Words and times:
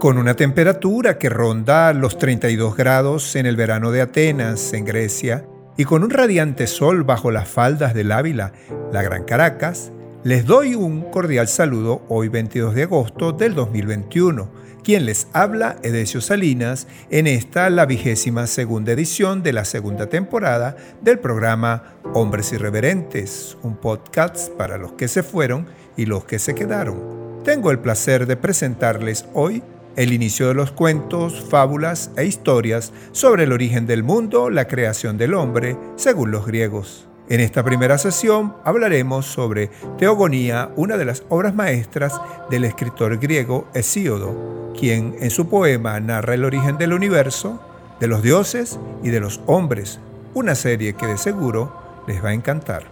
Con 0.00 0.18
una 0.18 0.34
temperatura 0.34 1.18
que 1.18 1.28
ronda 1.28 1.92
los 1.92 2.18
32 2.18 2.76
grados 2.76 3.36
en 3.36 3.46
el 3.46 3.56
verano 3.56 3.90
de 3.90 4.02
Atenas, 4.02 4.72
en 4.72 4.84
Grecia, 4.84 5.46
y 5.76 5.84
con 5.84 6.04
un 6.04 6.10
radiante 6.10 6.66
sol 6.66 7.04
bajo 7.04 7.30
las 7.30 7.48
faldas 7.48 7.94
del 7.94 8.12
Ávila, 8.12 8.52
la 8.92 9.02
Gran 9.02 9.24
Caracas, 9.24 9.92
les 10.24 10.46
doy 10.46 10.74
un 10.74 11.10
cordial 11.10 11.48
saludo 11.48 12.02
hoy 12.08 12.28
22 12.28 12.74
de 12.74 12.84
agosto 12.84 13.32
del 13.32 13.54
2021. 13.54 14.48
Quien 14.82 15.06
les 15.06 15.28
habla, 15.32 15.76
Edesio 15.82 16.20
Salinas, 16.20 16.86
en 17.10 17.26
esta 17.26 17.68
la 17.70 17.86
vigésima 17.86 18.46
segunda 18.46 18.92
edición 18.92 19.42
de 19.42 19.52
la 19.52 19.64
segunda 19.64 20.08
temporada 20.08 20.76
del 21.02 21.18
programa 21.18 21.94
Hombres 22.12 22.52
Irreverentes, 22.52 23.56
un 23.62 23.76
podcast 23.76 24.50
para 24.52 24.78
los 24.78 24.92
que 24.92 25.08
se 25.08 25.22
fueron 25.22 25.66
y 25.96 26.06
los 26.06 26.24
que 26.24 26.38
se 26.38 26.54
quedaron. 26.54 27.42
Tengo 27.44 27.70
el 27.70 27.78
placer 27.78 28.26
de 28.26 28.36
presentarles 28.36 29.26
hoy 29.34 29.62
el 29.96 30.12
inicio 30.12 30.48
de 30.48 30.54
los 30.54 30.70
cuentos, 30.70 31.44
fábulas 31.48 32.10
e 32.16 32.24
historias 32.24 32.92
sobre 33.12 33.44
el 33.44 33.52
origen 33.52 33.86
del 33.86 34.02
mundo, 34.02 34.50
la 34.50 34.66
creación 34.66 35.18
del 35.18 35.34
hombre, 35.34 35.76
según 35.96 36.30
los 36.30 36.46
griegos. 36.46 37.06
En 37.28 37.40
esta 37.40 37.62
primera 37.62 37.96
sesión 37.96 38.54
hablaremos 38.64 39.24
sobre 39.24 39.70
Teogonía, 39.98 40.70
una 40.76 40.98
de 40.98 41.06
las 41.06 41.22
obras 41.30 41.54
maestras 41.54 42.20
del 42.50 42.64
escritor 42.64 43.18
griego 43.18 43.66
Hesíodo, 43.72 44.72
quien 44.78 45.16
en 45.20 45.30
su 45.30 45.48
poema 45.48 45.98
narra 46.00 46.34
el 46.34 46.44
origen 46.44 46.76
del 46.76 46.92
universo, 46.92 47.60
de 47.98 48.08
los 48.08 48.22
dioses 48.22 48.78
y 49.02 49.08
de 49.08 49.20
los 49.20 49.40
hombres, 49.46 50.00
una 50.34 50.54
serie 50.54 50.94
que 50.94 51.06
de 51.06 51.16
seguro 51.16 51.72
les 52.06 52.22
va 52.22 52.30
a 52.30 52.34
encantar. 52.34 52.84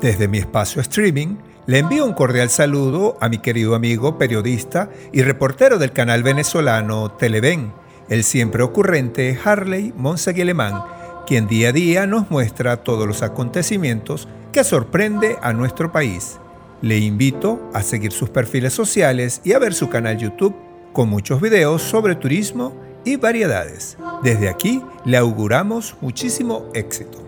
Desde 0.00 0.26
mi 0.26 0.38
espacio 0.38 0.80
streaming, 0.80 1.36
le 1.66 1.78
envío 1.78 2.04
un 2.04 2.12
cordial 2.12 2.50
saludo 2.50 3.16
a 3.20 3.28
mi 3.28 3.38
querido 3.38 3.74
amigo 3.74 4.18
periodista 4.18 4.90
y 5.12 5.22
reportero 5.22 5.78
del 5.78 5.92
canal 5.92 6.22
venezolano 6.24 7.12
Televen, 7.12 7.72
el 8.08 8.24
siempre 8.24 8.64
ocurrente 8.64 9.38
Harley 9.44 9.92
Monseguilemán, 9.96 10.82
quien 11.24 11.46
día 11.46 11.68
a 11.68 11.72
día 11.72 12.06
nos 12.06 12.30
muestra 12.30 12.78
todos 12.78 13.06
los 13.06 13.22
acontecimientos 13.22 14.26
que 14.50 14.64
sorprende 14.64 15.36
a 15.40 15.52
nuestro 15.52 15.92
país. 15.92 16.38
Le 16.80 16.98
invito 16.98 17.70
a 17.72 17.82
seguir 17.82 18.10
sus 18.10 18.28
perfiles 18.28 18.72
sociales 18.72 19.40
y 19.44 19.52
a 19.52 19.60
ver 19.60 19.72
su 19.72 19.88
canal 19.88 20.18
YouTube 20.18 20.56
con 20.92 21.08
muchos 21.08 21.40
videos 21.40 21.80
sobre 21.80 22.16
turismo 22.16 22.74
y 23.04 23.16
variedades. 23.16 23.96
Desde 24.24 24.48
aquí 24.48 24.82
le 25.04 25.16
auguramos 25.16 25.96
muchísimo 26.00 26.66
éxito. 26.74 27.18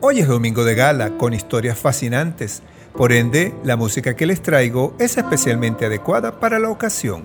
Hoy 0.00 0.20
es 0.20 0.28
domingo 0.28 0.64
de 0.64 0.74
gala 0.74 1.18
con 1.18 1.34
historias 1.34 1.78
fascinantes 1.78 2.62
por 2.96 3.12
ende, 3.12 3.54
la 3.64 3.76
música 3.76 4.14
que 4.14 4.26
les 4.26 4.42
traigo 4.42 4.94
es 4.98 5.16
especialmente 5.16 5.86
adecuada 5.86 6.38
para 6.38 6.58
la 6.58 6.68
ocasión. 6.68 7.24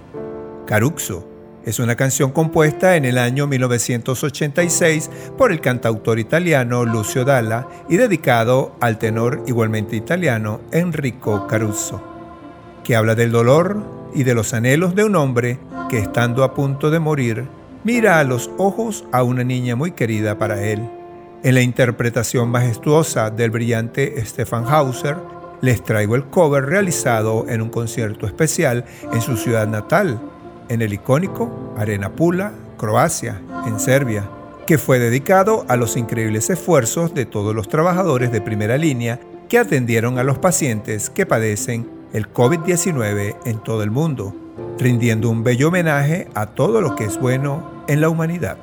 Caruxo 0.65 1.27
es 1.65 1.79
una 1.79 1.97
canción 1.97 2.31
compuesta 2.31 2.95
en 2.95 3.03
el 3.03 3.17
año 3.17 3.45
1986 3.45 5.09
por 5.37 5.51
el 5.51 5.59
cantautor 5.59 6.17
italiano 6.17 6.85
Lucio 6.85 7.25
Dalla 7.25 7.67
y 7.89 7.97
dedicado 7.97 8.77
al 8.79 8.97
tenor 8.97 9.43
igualmente 9.47 9.97
italiano 9.97 10.61
Enrico 10.71 11.45
Caruso, 11.45 12.01
que 12.85 12.95
habla 12.95 13.15
del 13.15 13.33
dolor 13.33 13.83
y 14.15 14.23
de 14.23 14.33
los 14.33 14.53
anhelos 14.53 14.95
de 14.95 15.03
un 15.03 15.17
hombre 15.17 15.59
que 15.89 15.99
estando 15.99 16.45
a 16.45 16.53
punto 16.53 16.89
de 16.89 16.99
morir, 16.99 17.49
mira 17.83 18.19
a 18.19 18.23
los 18.23 18.49
ojos 18.57 19.03
a 19.11 19.23
una 19.23 19.43
niña 19.43 19.75
muy 19.75 19.91
querida 19.91 20.37
para 20.37 20.63
él. 20.63 20.89
En 21.43 21.53
la 21.53 21.61
interpretación 21.61 22.49
majestuosa 22.49 23.29
del 23.29 23.51
brillante 23.51 24.25
Stefan 24.25 24.63
Hauser, 24.65 25.17
les 25.61 25.83
traigo 25.83 26.15
el 26.15 26.25
cover 26.25 26.65
realizado 26.65 27.45
en 27.47 27.61
un 27.61 27.69
concierto 27.69 28.25
especial 28.25 28.85
en 29.11 29.21
su 29.21 29.37
ciudad 29.37 29.67
natal, 29.67 30.19
en 30.69 30.81
el 30.81 30.93
icónico 30.93 31.73
Arena 31.77 32.09
Pula, 32.11 32.51
Croacia, 32.77 33.41
en 33.65 33.79
Serbia, 33.79 34.29
que 34.65 34.77
fue 34.77 34.99
dedicado 34.99 35.65
a 35.67 35.77
los 35.77 35.97
increíbles 35.97 36.49
esfuerzos 36.49 37.13
de 37.13 37.25
todos 37.25 37.55
los 37.55 37.69
trabajadores 37.69 38.31
de 38.31 38.41
primera 38.41 38.77
línea 38.77 39.19
que 39.49 39.57
atendieron 39.57 40.19
a 40.19 40.23
los 40.23 40.37
pacientes 40.37 41.09
que 41.09 41.25
padecen 41.25 41.89
el 42.13 42.31
COVID-19 42.31 43.37
en 43.45 43.63
todo 43.63 43.83
el 43.83 43.91
mundo, 43.91 44.35
rindiendo 44.77 45.29
un 45.29 45.43
bello 45.43 45.69
homenaje 45.69 46.27
a 46.35 46.47
todo 46.47 46.81
lo 46.81 46.95
que 46.95 47.05
es 47.05 47.19
bueno 47.19 47.83
en 47.87 48.01
la 48.01 48.09
humanidad. 48.09 48.57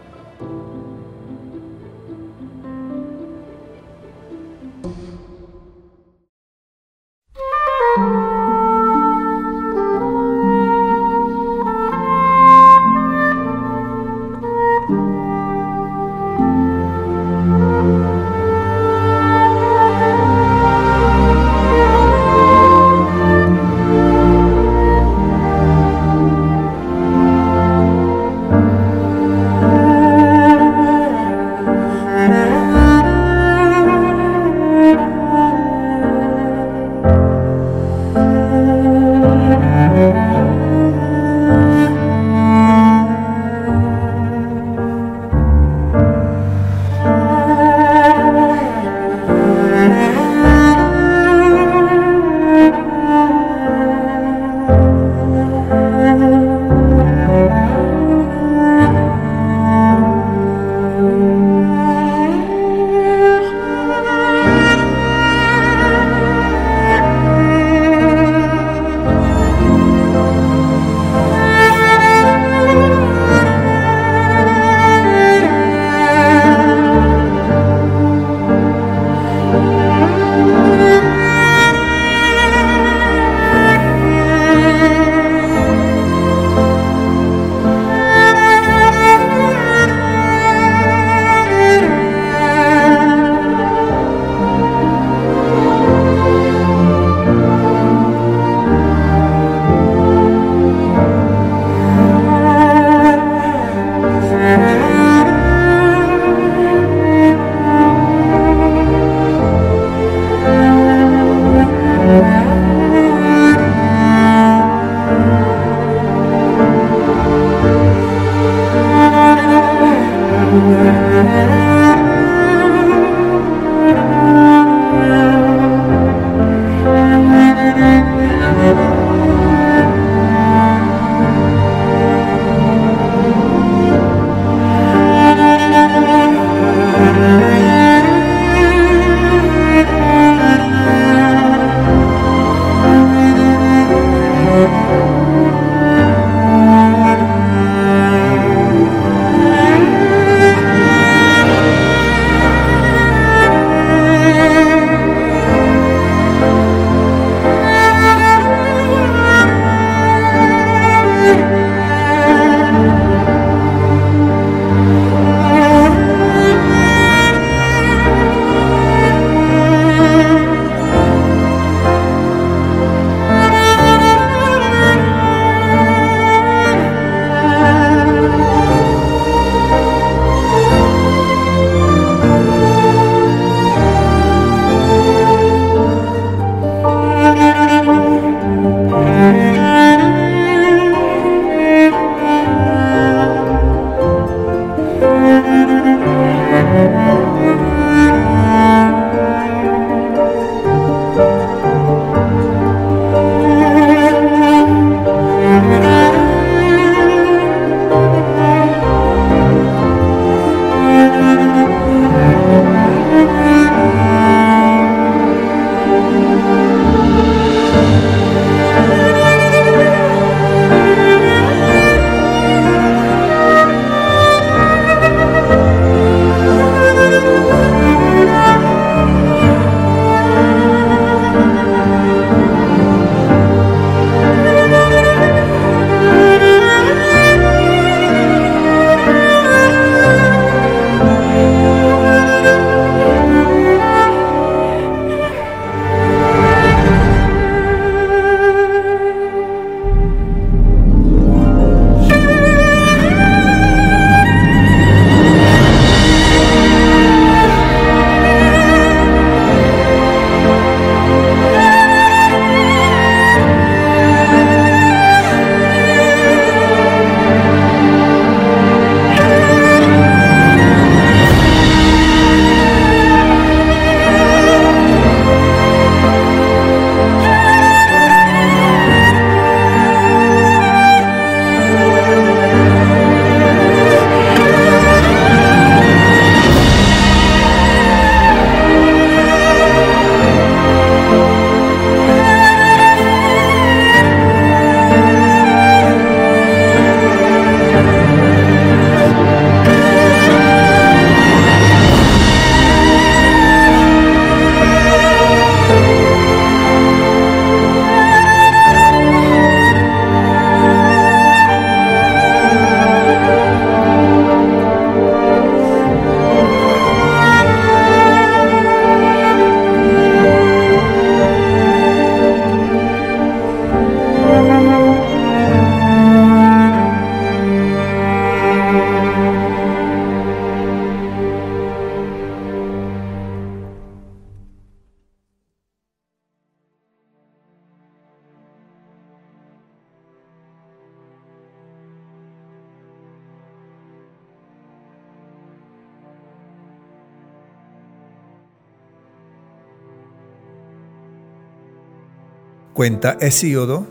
Cuenta 352.75 353.17
Hesíodo 353.21 353.87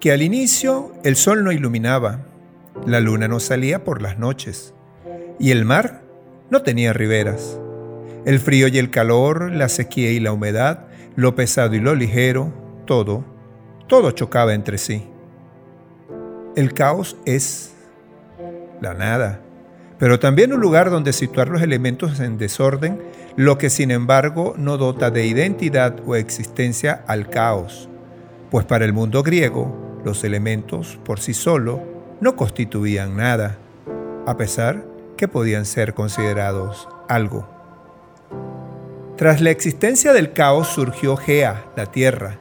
que 0.00 0.10
al 0.10 0.22
inicio 0.22 0.90
el 1.04 1.16
sol 1.16 1.44
no 1.44 1.52
iluminaba, 1.52 2.20
la 2.86 2.98
luna 3.00 3.28
no 3.28 3.40
salía 3.40 3.84
por 3.84 4.00
las 4.00 4.18
noches 4.18 4.72
y 5.38 5.50
el 5.50 5.66
mar 5.66 6.00
no 6.48 6.62
tenía 6.62 6.94
riberas. 6.94 7.60
El 8.24 8.40
frío 8.40 8.68
y 8.68 8.78
el 8.78 8.88
calor, 8.88 9.52
la 9.52 9.68
sequía 9.68 10.12
y 10.12 10.20
la 10.20 10.32
humedad, 10.32 10.86
lo 11.14 11.34
pesado 11.34 11.74
y 11.74 11.80
lo 11.80 11.94
ligero, 11.94 12.54
todo, 12.86 13.22
todo 13.86 14.10
chocaba 14.12 14.54
entre 14.54 14.78
sí. 14.78 15.06
El 16.56 16.72
caos 16.72 17.18
es 17.26 17.74
la 18.80 18.94
nada, 18.94 19.42
pero 19.98 20.18
también 20.18 20.54
un 20.54 20.60
lugar 20.60 20.88
donde 20.88 21.12
situar 21.12 21.48
los 21.48 21.60
elementos 21.60 22.18
en 22.20 22.38
desorden, 22.38 22.98
lo 23.36 23.58
que 23.58 23.68
sin 23.68 23.90
embargo 23.90 24.54
no 24.56 24.78
dota 24.78 25.10
de 25.10 25.26
identidad 25.26 25.96
o 26.06 26.16
existencia 26.16 27.04
al 27.06 27.28
caos, 27.28 27.90
pues 28.50 28.64
para 28.64 28.84
el 28.84 28.92
mundo 28.92 29.22
griego 29.22 30.00
los 30.04 30.22
elementos 30.24 30.98
por 31.04 31.20
sí 31.20 31.34
solo 31.34 31.82
no 32.20 32.36
constituían 32.36 33.16
nada, 33.16 33.58
a 34.26 34.36
pesar 34.36 34.84
que 35.16 35.28
podían 35.28 35.64
ser 35.64 35.94
considerados 35.94 36.88
algo. 37.08 37.48
Tras 39.16 39.40
la 39.40 39.50
existencia 39.50 40.12
del 40.12 40.32
caos 40.32 40.68
surgió 40.68 41.16
Gea, 41.16 41.64
la 41.74 41.86
Tierra. 41.86 42.38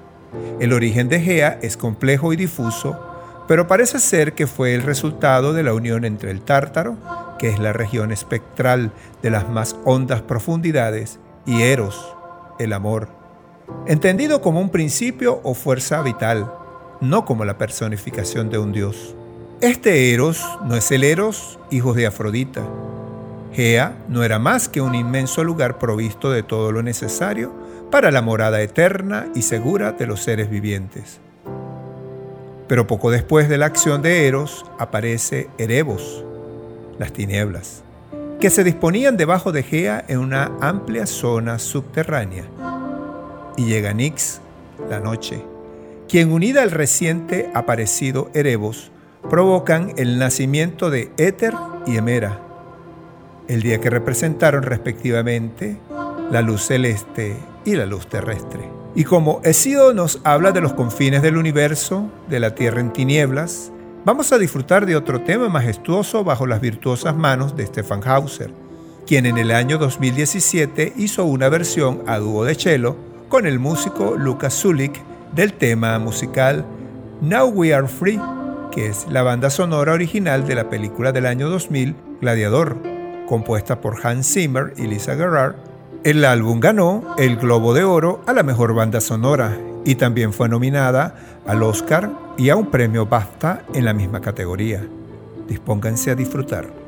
El 0.59 0.73
origen 0.73 1.07
de 1.07 1.21
Gea 1.21 1.57
es 1.61 1.77
complejo 1.77 2.33
y 2.33 2.35
difuso, 2.35 2.99
pero 3.47 3.67
parece 3.67 3.99
ser 3.99 4.33
que 4.33 4.45
fue 4.45 4.75
el 4.75 4.83
resultado 4.83 5.53
de 5.53 5.63
la 5.63 5.73
unión 5.73 6.03
entre 6.03 6.31
el 6.31 6.41
Tártaro, 6.41 6.97
que 7.39 7.49
es 7.49 7.59
la 7.59 7.73
región 7.73 8.11
espectral 8.11 8.91
de 9.21 9.29
las 9.29 9.47
más 9.49 9.77
hondas 9.85 10.21
profundidades, 10.21 11.19
y 11.45 11.61
Eros, 11.61 12.15
el 12.59 12.73
amor, 12.73 13.07
entendido 13.87 14.41
como 14.41 14.59
un 14.59 14.69
principio 14.69 15.39
o 15.43 15.53
fuerza 15.53 16.01
vital, 16.01 16.51
no 17.01 17.25
como 17.25 17.45
la 17.45 17.57
personificación 17.57 18.49
de 18.49 18.57
un 18.57 18.71
dios. 18.71 19.15
Este 19.61 20.13
Eros 20.13 20.43
no 20.65 20.75
es 20.75 20.91
el 20.91 21.03
Eros, 21.03 21.59
hijo 21.71 21.93
de 21.93 22.07
Afrodita. 22.07 22.61
Gea 23.53 23.97
no 24.09 24.23
era 24.23 24.37
más 24.37 24.67
que 24.67 24.81
un 24.81 24.95
inmenso 24.95 25.43
lugar 25.43 25.79
provisto 25.79 26.29
de 26.29 26.43
todo 26.43 26.71
lo 26.71 26.83
necesario 26.83 27.53
para 27.89 28.11
la 28.11 28.21
morada 28.21 28.61
eterna 28.61 29.27
y 29.33 29.43
segura 29.43 29.93
de 29.93 30.07
los 30.07 30.21
seres 30.21 30.49
vivientes. 30.49 31.19
Pero 32.67 32.87
poco 32.87 33.11
después 33.11 33.47
de 33.47 33.57
la 33.57 33.67
acción 33.67 34.01
de 34.01 34.27
Eros 34.27 34.65
aparece 34.77 35.49
Erebos, 35.57 36.25
las 36.99 37.13
tinieblas, 37.13 37.83
que 38.39 38.49
se 38.49 38.63
disponían 38.63 39.15
debajo 39.15 39.51
de 39.51 39.63
Gea 39.63 40.03
en 40.07 40.19
una 40.19 40.51
amplia 40.59 41.05
zona 41.05 41.59
subterránea. 41.59 42.43
Y 43.57 43.65
llega 43.65 43.93
Nix, 43.93 44.41
la 44.89 44.99
noche, 44.99 45.41
quien 46.09 46.31
unida 46.31 46.61
al 46.61 46.71
reciente 46.71 47.49
aparecido 47.53 48.29
Erebos, 48.33 48.91
provocan 49.29 49.93
el 49.97 50.19
nacimiento 50.19 50.89
de 50.89 51.11
Éter 51.17 51.53
y 51.85 51.97
Emera, 51.97 52.39
el 53.47 53.61
día 53.61 53.79
que 53.79 53.89
representaron 53.89 54.63
respectivamente 54.63 55.77
la 56.31 56.41
luz 56.41 56.63
celeste 56.67 57.37
y 57.63 57.75
la 57.75 57.85
luz 57.85 58.07
terrestre. 58.07 58.69
Y 58.93 59.03
como 59.03 59.41
Hesíodo 59.43 59.93
nos 59.93 60.21
habla 60.23 60.51
de 60.51 60.61
los 60.61 60.73
confines 60.73 61.21
del 61.21 61.37
universo, 61.37 62.09
de 62.29 62.39
la 62.39 62.55
tierra 62.55 62.81
en 62.81 62.93
tinieblas, 62.93 63.71
vamos 64.05 64.31
a 64.31 64.37
disfrutar 64.37 64.85
de 64.85 64.95
otro 64.95 65.21
tema 65.21 65.49
majestuoso 65.49 66.23
bajo 66.23 66.45
las 66.45 66.61
virtuosas 66.61 67.15
manos 67.15 67.55
de 67.55 67.65
Stefan 67.65 68.01
Hauser, 68.05 68.51
quien 69.05 69.25
en 69.25 69.37
el 69.37 69.51
año 69.51 69.77
2017 69.77 70.93
hizo 70.97 71.25
una 71.25 71.49
versión 71.49 72.03
a 72.07 72.17
dúo 72.19 72.43
de 72.45 72.55
cello 72.55 72.95
con 73.29 73.45
el 73.45 73.59
músico 73.59 74.15
Lucas 74.17 74.53
Zulik 74.53 75.01
del 75.33 75.53
tema 75.53 75.99
musical 75.99 76.65
Now 77.21 77.49
We 77.49 77.73
Are 77.73 77.87
Free, 77.87 78.19
que 78.71 78.87
es 78.87 79.07
la 79.09 79.23
banda 79.23 79.49
sonora 79.49 79.93
original 79.93 80.47
de 80.47 80.55
la 80.55 80.69
película 80.69 81.11
del 81.11 81.25
año 81.25 81.49
2000, 81.49 81.95
Gladiador, 82.21 82.77
compuesta 83.27 83.81
por 83.81 84.05
Hans 84.05 84.33
Zimmer 84.33 84.73
y 84.77 84.87
Lisa 84.87 85.15
Gerrard 85.15 85.55
el 86.05 86.23
álbum 86.23 86.59
ganó 86.59 87.15
el 87.17 87.35
Globo 87.37 87.73
de 87.73 87.83
Oro 87.83 88.21
a 88.27 88.33
la 88.33 88.43
mejor 88.43 88.75
banda 88.75 89.01
sonora 89.01 89.57
y 89.85 89.95
también 89.95 90.33
fue 90.33 90.47
nominada 90.47 91.15
al 91.47 91.63
Oscar 91.63 92.11
y 92.37 92.49
a 92.49 92.55
un 92.55 92.69
premio 92.69 93.07
BAFTA 93.07 93.63
en 93.73 93.85
la 93.85 93.93
misma 93.93 94.21
categoría. 94.21 94.85
Dispónganse 95.47 96.11
a 96.11 96.15
disfrutar. 96.15 96.84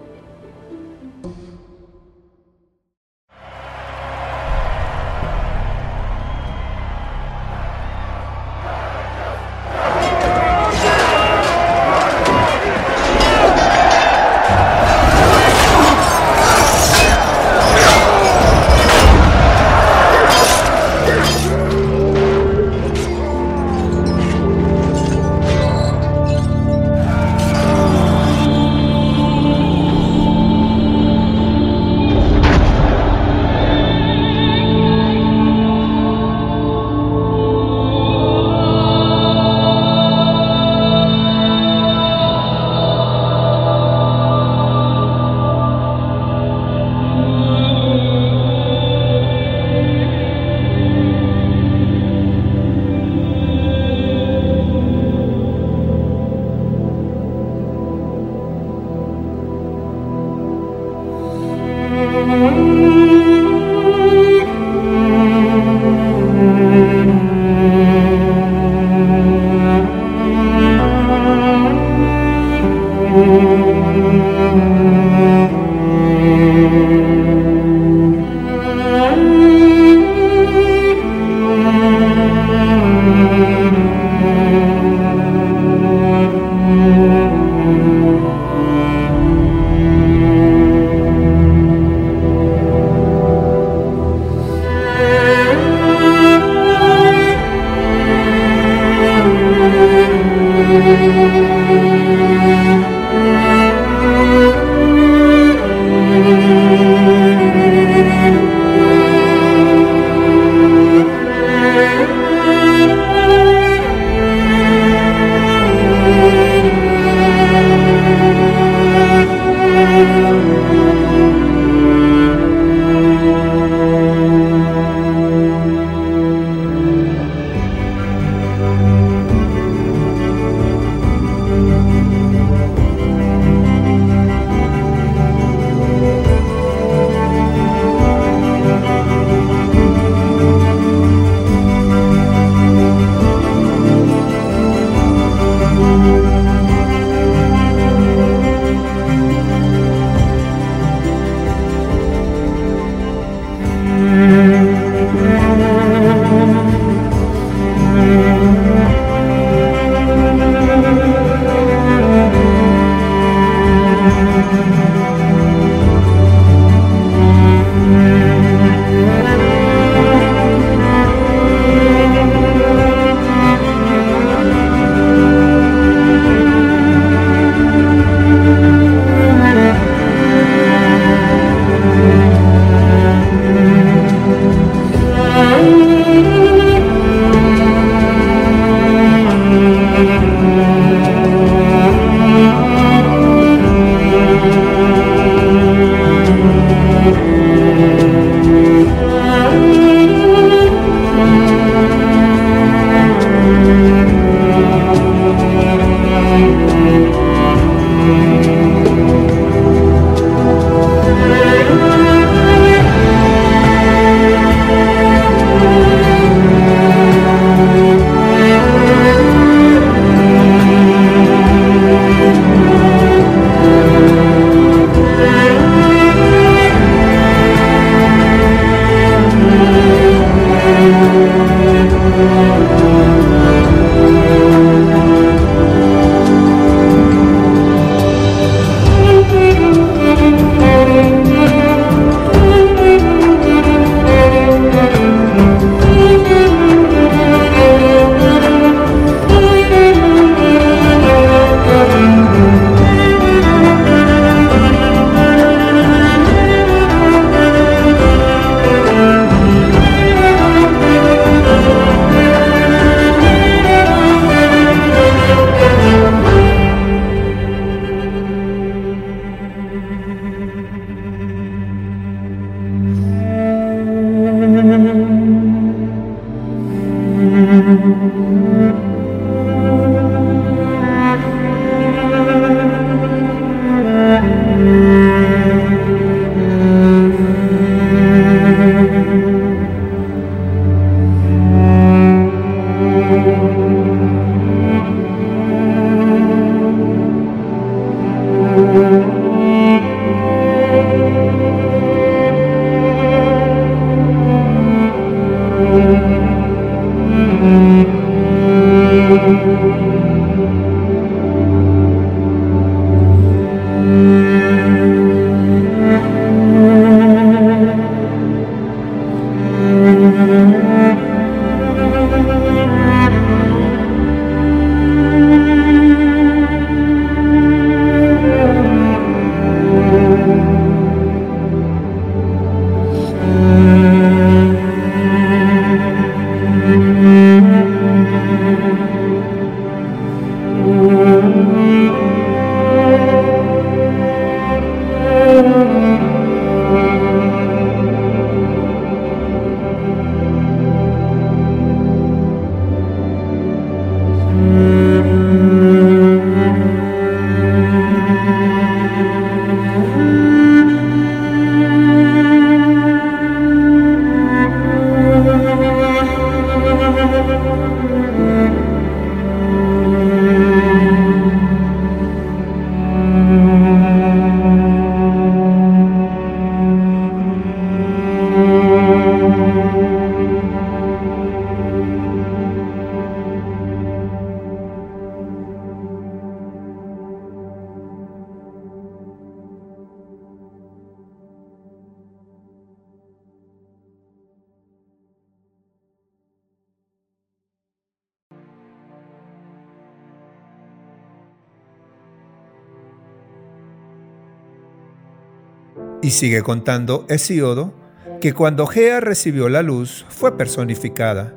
Y 406.08 406.12
sigue 406.12 406.42
contando 406.42 407.06
Hesiodo 407.10 407.74
que 408.22 408.32
cuando 408.32 408.66
Gea 408.66 409.02
recibió 409.02 409.50
la 409.50 409.62
luz 409.62 410.06
fue 410.08 410.38
personificada, 410.38 411.34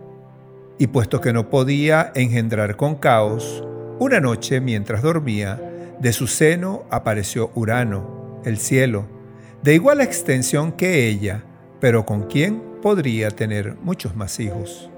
y 0.79 0.87
puesto 0.87 1.21
que 1.21 1.33
no 1.33 1.51
podía 1.51 2.13
engendrar 2.15 2.77
con 2.77 2.95
caos, 2.95 3.65
una 3.99 4.21
noche 4.21 4.61
mientras 4.61 5.03
dormía, 5.03 5.61
de 5.99 6.13
su 6.13 6.29
seno 6.29 6.85
apareció 6.89 7.51
Urano, 7.57 8.41
el 8.45 8.59
cielo, 8.59 9.07
de 9.65 9.75
igual 9.75 10.01
extensión 10.01 10.71
que 10.71 11.09
ella, 11.09 11.43
pero 11.81 12.07
con 12.07 12.29
quien 12.29 12.63
podría 12.81 13.33
tener 13.33 13.75
muchos 13.83 14.15
más 14.15 14.39
hijos. 14.39 14.89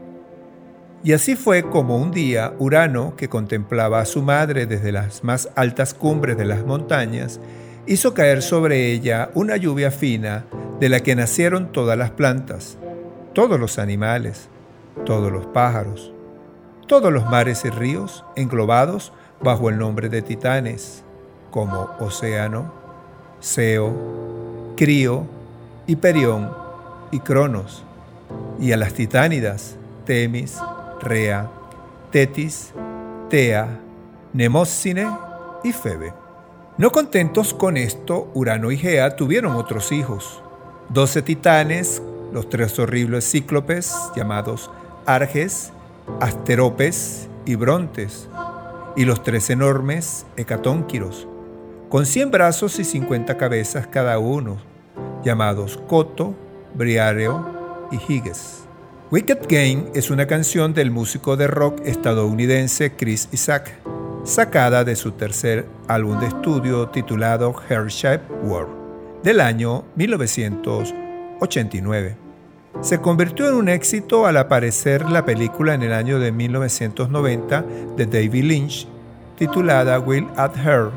Y 1.03 1.15
así 1.15 1.35
fue 1.35 1.63
como 1.63 1.97
un 1.97 2.11
día 2.11 2.53
Urano, 2.59 3.17
que 3.17 3.31
contemplaba 3.31 4.01
a 4.01 4.05
su 4.05 4.21
madre 4.21 4.67
desde 4.67 4.93
las 4.93 5.25
más 5.25 5.49
altas 5.57 5.95
cumbres 5.95 6.37
de 6.37 6.45
las 6.45 6.63
montañas, 6.63 7.41
hizo 7.87 8.15
caer 8.15 8.43
sobre 8.43 8.93
ella 8.93 9.31
una 9.35 9.57
lluvia 9.57 9.91
fina 9.91 10.45
de 10.81 10.89
la 10.89 11.01
que 11.01 11.15
nacieron 11.15 11.73
todas 11.73 11.99
las 11.99 12.11
plantas, 12.11 12.79
todos 13.35 13.59
los 13.59 13.79
animales, 13.79 14.49
todos 15.05 15.33
los 15.33 15.47
pájaros, 15.47 16.13
todos 16.87 17.13
los 17.13 17.27
mares 17.27 17.65
y 17.65 17.71
ríos 17.71 18.25
englobados 18.37 19.13
bajo 19.41 19.69
el 19.69 19.79
nombre 19.79 20.09
de 20.09 20.23
titanes, 20.23 21.03
como 21.51 21.91
Océano, 21.99 22.73
Seo, 23.41 24.75
Crío, 24.77 25.27
Hiperión 25.87 26.51
y 27.11 27.21
Cronos, 27.21 27.85
y 28.61 28.73
a 28.73 28.77
las 28.77 28.95
titánidas, 28.95 29.77
Temis, 30.07 30.59
Rea, 31.01 31.51
Tetis, 32.11 32.73
Tea, 33.29 33.81
Nemósine 34.33 35.09
y 35.65 35.73
Febe. 35.73 36.22
No 36.83 36.91
contentos 36.91 37.55
con 37.55 37.77
esto, 37.77 38.29
Urano 38.35 38.73
y 38.73 38.77
Gea 38.77 39.15
tuvieron 39.15 39.55
otros 39.55 39.93
hijos, 39.93 40.43
doce 40.89 41.23
titanes, 41.23 42.03
los 42.33 42.49
tres 42.49 42.77
horribles 42.77 43.25
cíclopes 43.31 43.95
llamados 44.17 44.69
Arges, 45.07 45.73
Asteropes 46.21 47.29
y 47.47 47.55
Brontes, 47.55 48.29
y 48.97 49.05
los 49.05 49.23
tres 49.23 49.49
enormes 49.51 50.27
hecatónquiros, 50.37 51.29
con 51.89 52.05
cien 52.05 52.33
brazos 52.33 52.81
y 52.81 52.85
cincuenta 52.85 53.37
cabezas 53.37 53.87
cada 53.87 54.19
uno, 54.19 54.57
llamados 55.25 55.81
Coto, 55.87 56.35
Briareo 56.75 57.89
y 57.93 58.13
Higes. 58.13 58.65
Wicked 59.13 59.47
Game 59.49 59.85
es 59.95 60.11
una 60.11 60.27
canción 60.27 60.75
del 60.75 60.91
músico 60.91 61.37
de 61.37 61.47
rock 61.47 61.79
estadounidense 61.85 62.97
Chris 62.97 63.29
Isaac 63.31 63.73
sacada 64.25 64.85
de 64.85 64.95
su 64.95 65.13
tercer 65.13 65.67
álbum 65.89 66.21
de 66.21 66.27
estudio 66.29 66.89
titulado 66.89 67.55
Shape 67.89 68.33
World, 68.45 68.71
del 69.23 69.41
año 69.41 69.85
1989. 69.97 72.17
Se 72.81 73.01
convirtió 73.01 73.49
en 73.49 73.55
un 73.55 73.69
éxito 73.69 74.27
al 74.27 74.37
aparecer 74.37 75.11
la 75.11 75.25
película 75.25 75.75
en 75.75 75.83
el 75.83 75.93
año 75.93 76.21
de 76.21 76.31
1990 76.31 77.65
de 77.97 78.07
David 78.07 78.45
Lynch, 78.45 78.87
titulada 79.37 79.99
Will 79.99 80.29
at 80.37 80.57
Her. 80.57 80.91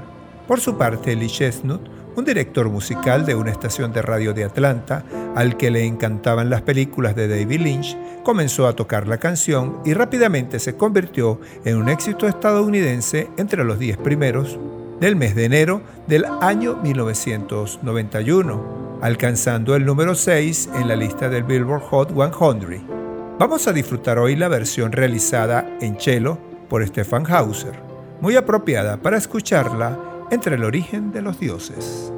Por 0.48 0.60
su 0.60 0.78
parte, 0.78 1.16
Lee 1.16 1.26
Chestnut 1.28 1.82
un 2.16 2.26
director 2.26 2.70
musical 2.70 3.26
de 3.26 3.36
una 3.36 3.52
estación 3.52 3.92
de 3.92 4.02
radio 4.02 4.34
de 4.34 4.46
Atlanta, 4.46 5.04
al 5.36 5.58
que 5.58 5.70
le 5.70 5.86
encantaban 5.86 6.50
las 6.50 6.62
películas 6.62 7.16
de 7.16 7.28
David 7.28 7.60
Lynch, 7.60 7.98
comenzó 8.24 8.68
a 8.68 8.76
tocar 8.76 9.08
la 9.08 9.18
canción 9.18 9.80
y 9.86 9.94
rápidamente 9.94 10.60
se 10.60 10.76
convirtió 10.76 11.40
en 11.66 11.78
un 11.78 11.90
éxito 11.90 12.28
estadounidense 12.28 13.30
entre 13.38 13.64
los 13.64 13.80
10 13.80 13.98
primeros 13.98 14.58
del 15.00 15.16
mes 15.16 15.36
de 15.36 15.46
enero 15.46 15.82
del 16.08 16.26
año 16.42 16.78
1991, 16.78 19.00
alcanzando 19.02 19.76
el 19.76 19.86
número 19.86 20.16
6 20.16 20.70
en 20.76 20.88
la 20.88 20.96
lista 20.96 21.30
del 21.30 21.44
Billboard 21.44 21.82
Hot 21.82 22.14
100. 22.14 22.96
Vamos 23.38 23.68
a 23.68 23.74
disfrutar 23.74 24.18
hoy 24.18 24.38
la 24.38 24.48
versión 24.48 24.94
realizada 24.94 25.78
en 25.82 26.00
cello 26.00 26.38
por 26.70 26.88
Stefan 26.88 27.30
Hauser, 27.30 27.74
muy 28.22 28.38
apropiada 28.38 28.96
para 28.96 29.18
escucharla 29.18 30.15
entre 30.36 30.56
el 30.56 30.66
origen 30.66 31.14
de 31.14 31.22
los 31.22 31.40
dioses. 31.40 32.12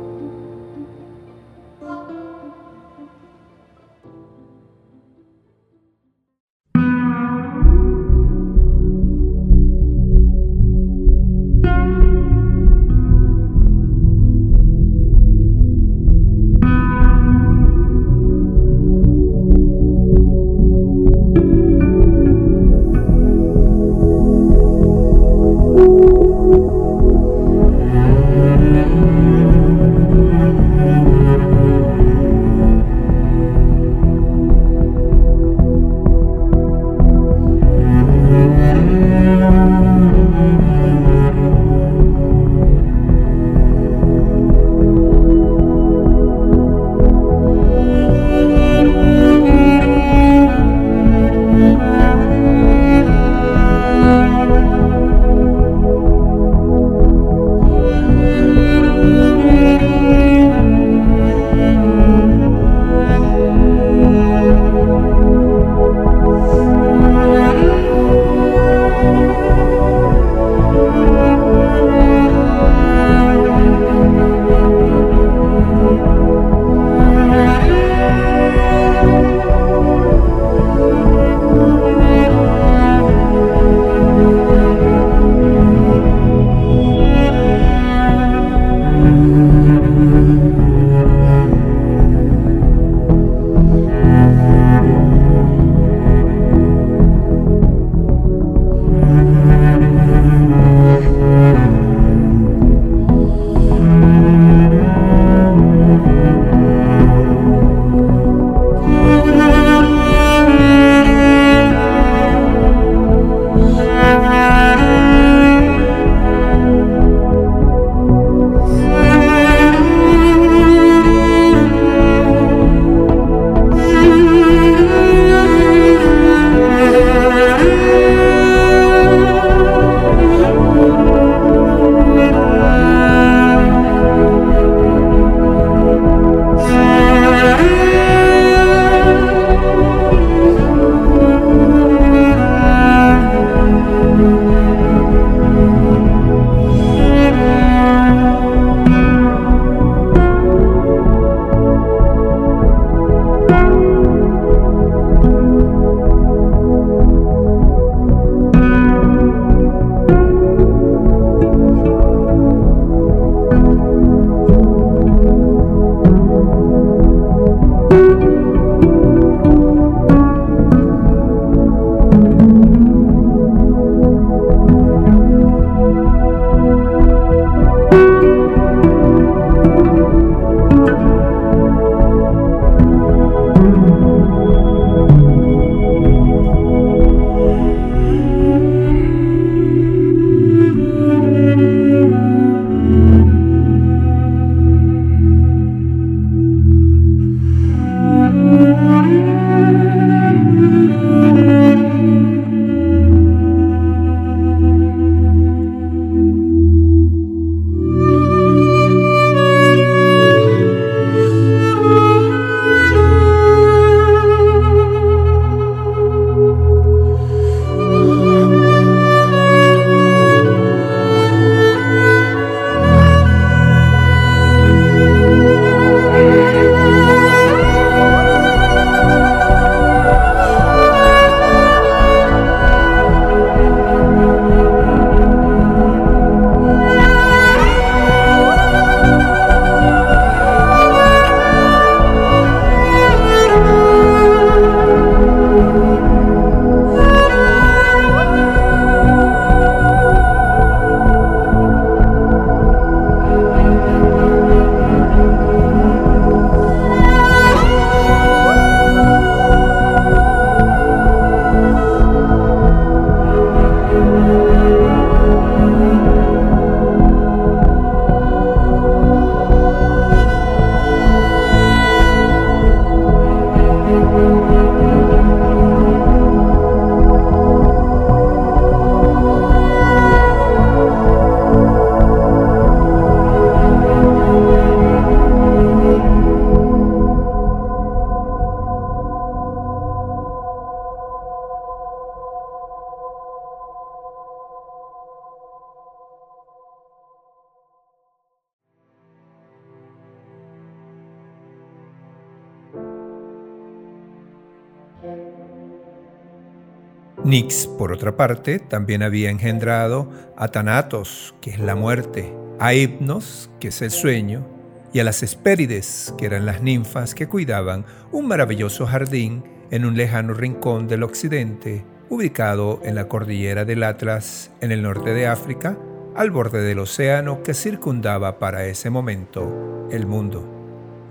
Nix, 307.27 307.67
por 307.67 307.91
otra 307.91 308.15
parte, 308.15 308.57
también 308.57 309.03
había 309.03 309.29
engendrado 309.29 310.09
a 310.37 310.47
Thanatos, 310.47 311.35
que 311.41 311.49
es 311.49 311.59
la 311.59 311.75
muerte, 311.75 312.33
a 312.57 312.73
Hipnos, 312.73 313.49
que 313.59 313.67
es 313.67 313.81
el 313.81 313.91
sueño, 313.91 314.47
y 314.93 314.99
a 315.01 315.03
las 315.03 315.21
Hespérides, 315.21 316.13
que 316.17 316.25
eran 316.25 316.45
las 316.45 316.61
ninfas 316.61 317.13
que 317.15 317.27
cuidaban 317.27 317.83
un 318.13 318.29
maravilloso 318.29 318.85
jardín 318.85 319.43
en 319.71 319.83
un 319.83 319.97
lejano 319.97 320.33
rincón 320.35 320.87
del 320.87 321.03
occidente, 321.03 321.83
ubicado 322.09 322.79
en 322.85 322.95
la 322.95 323.09
cordillera 323.09 323.65
del 323.65 323.83
Atlas, 323.83 324.51
en 324.61 324.71
el 324.71 324.81
norte 324.81 325.13
de 325.13 325.27
África, 325.27 325.77
al 326.15 326.31
borde 326.31 326.61
del 326.61 326.79
océano 326.79 327.43
que 327.43 327.53
circundaba 327.53 328.39
para 328.39 328.67
ese 328.67 328.89
momento 328.89 329.89
el 329.91 330.05
mundo. 330.05 330.47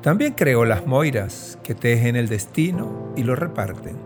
También 0.00 0.32
creó 0.32 0.64
las 0.64 0.86
Moiras, 0.86 1.58
que 1.62 1.74
tejen 1.74 2.16
el 2.16 2.28
destino 2.28 3.12
y 3.16 3.22
lo 3.22 3.36
reparten, 3.36 3.98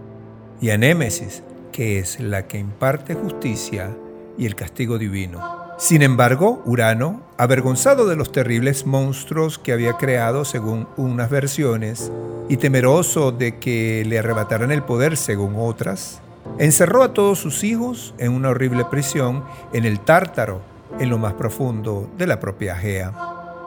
y 0.60 0.70
a 0.70 0.76
Némesis, 0.76 1.44
que 1.72 1.98
es 1.98 2.20
la 2.20 2.46
que 2.46 2.58
imparte 2.58 3.14
justicia 3.14 3.90
y 4.36 4.46
el 4.46 4.54
castigo 4.54 4.98
divino. 4.98 5.60
Sin 5.78 6.02
embargo, 6.02 6.62
Urano, 6.66 7.22
avergonzado 7.38 8.06
de 8.06 8.14
los 8.14 8.32
terribles 8.32 8.84
monstruos 8.84 9.58
que 9.58 9.72
había 9.72 9.94
creado 9.94 10.44
según 10.44 10.86
unas 10.96 11.30
versiones 11.30 12.12
y 12.50 12.58
temeroso 12.58 13.32
de 13.32 13.58
que 13.58 14.04
le 14.06 14.18
arrebataran 14.18 14.72
el 14.72 14.82
poder 14.82 15.16
según 15.16 15.54
otras, 15.56 16.20
encerró 16.58 17.02
a 17.02 17.14
todos 17.14 17.38
sus 17.38 17.64
hijos 17.64 18.14
en 18.18 18.32
una 18.32 18.50
horrible 18.50 18.84
prisión 18.84 19.44
en 19.72 19.84
el 19.86 20.00
Tártaro, 20.00 20.60
en 20.98 21.08
lo 21.08 21.16
más 21.16 21.32
profundo 21.34 22.10
de 22.18 22.26
la 22.26 22.40
propia 22.40 22.76
Gea. 22.76 23.14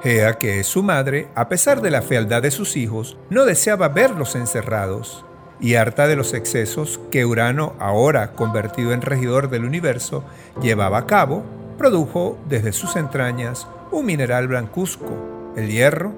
Gea, 0.03 0.37
que 0.37 0.59
es 0.59 0.67
su 0.67 0.83
madre, 0.83 1.29
a 1.33 1.47
pesar 1.49 1.81
de 1.81 1.89
la 1.89 2.01
fealdad 2.01 2.41
de 2.41 2.51
sus 2.51 2.75
hijos, 2.75 3.17
no 3.29 3.45
deseaba 3.45 3.87
verlos 3.87 4.35
encerrados, 4.35 5.25
y 5.63 5.75
harta 5.75 6.07
de 6.07 6.17
los 6.17 6.33
excesos 6.33 6.99
que 7.09 7.25
Urano, 7.25 7.73
ahora 7.79 8.33
convertido 8.33 8.91
en 8.91 9.01
regidor 9.01 9.49
del 9.49 9.63
universo, 9.63 10.25
llevaba 10.61 10.97
a 10.97 11.05
cabo, 11.07 11.43
produjo 11.77 12.37
desde 12.49 12.73
sus 12.73 12.97
entrañas 12.97 13.65
un 13.89 14.05
mineral 14.05 14.49
blancuzco, 14.49 15.53
el 15.55 15.69
hierro, 15.69 16.11